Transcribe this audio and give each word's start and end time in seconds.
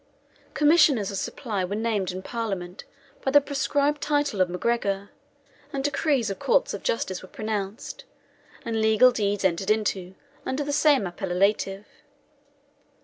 Commissioners 0.55 1.11
of 1.11 1.17
supply 1.19 1.63
were 1.63 1.75
named 1.75 2.11
in 2.11 2.23
Parliament 2.23 2.85
by 3.23 3.29
the 3.29 3.39
proscribed 3.39 4.01
title 4.01 4.41
of 4.41 4.49
MacGregor, 4.49 5.11
and 5.71 5.83
decrees 5.83 6.31
of 6.31 6.39
courts 6.39 6.73
of 6.73 6.81
justice 6.81 7.21
were 7.21 7.29
pronounced, 7.29 8.03
and 8.65 8.81
legal 8.81 9.11
deeds 9.11 9.45
entered 9.45 9.69
into, 9.69 10.15
under 10.43 10.63
the 10.63 10.73
same 10.73 11.05
appellative. 11.05 11.85